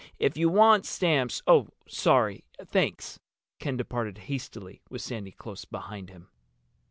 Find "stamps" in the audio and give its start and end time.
0.87-1.43